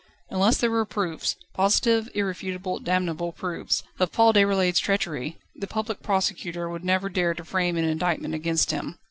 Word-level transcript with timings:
Unless 0.31 0.57
there 0.57 0.71
were 0.71 0.83
proofs 0.83 1.35
positive, 1.53 2.09
irrefutable, 2.15 2.79
damnable 2.79 3.31
proofs 3.31 3.83
of 3.99 4.11
Paul 4.11 4.33
Déroulède's 4.33 4.79
treachery, 4.79 5.37
the 5.55 5.67
Public 5.67 6.01
Prosecutor 6.01 6.67
would 6.67 6.83
never 6.83 7.07
dare 7.07 7.35
to 7.35 7.45
frame 7.45 7.77
an 7.77 7.85
indictment 7.85 8.33
against 8.33 8.71
him. 8.71 8.97